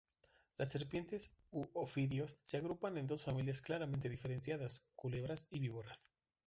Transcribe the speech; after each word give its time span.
Las 0.57 0.69
serpientes, 0.71 1.29
u 1.51 1.67
ofidios 1.75 2.35
se 2.41 2.57
agrupan 2.57 2.97
en 2.97 3.05
dos 3.05 3.23
familias 3.25 3.61
claramente 3.61 4.09
diferenciadas, 4.09 4.83
culebras 4.95 5.47
y 5.51 5.59
víboras. 5.59 6.09